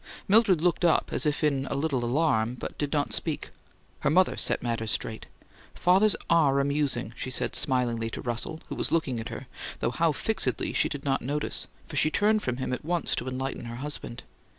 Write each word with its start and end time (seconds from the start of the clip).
Mildred 0.27 0.61
looked 0.61 0.83
up, 0.83 1.11
as 1.13 1.27
if 1.27 1.43
in 1.43 1.67
a 1.69 1.75
little 1.75 2.03
alarm, 2.03 2.55
but 2.55 2.75
did 2.79 2.91
not 2.91 3.13
speak. 3.13 3.51
Her 3.99 4.09
mother 4.09 4.35
set 4.35 4.63
matters 4.63 4.89
straight. 4.89 5.27
"Fathers 5.75 6.15
ARE 6.27 6.59
amusing," 6.59 7.13
she 7.15 7.29
said 7.29 7.55
smilingly 7.55 8.09
to 8.09 8.21
Russell, 8.21 8.61
who 8.69 8.73
was 8.73 8.91
looking 8.91 9.19
at 9.19 9.29
her, 9.29 9.45
though 9.77 9.91
how 9.91 10.11
fixedly 10.11 10.73
she 10.73 10.89
did 10.89 11.05
not 11.05 11.21
notice; 11.21 11.67
for 11.85 11.97
she 11.97 12.09
turned 12.09 12.41
from 12.41 12.57
him 12.57 12.73
at 12.73 12.83
once 12.83 13.15
to 13.15 13.27
enlighten 13.27 13.65
her 13.65 13.75
husband. 13.75 14.23